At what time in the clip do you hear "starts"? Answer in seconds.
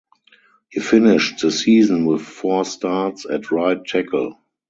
2.65-3.27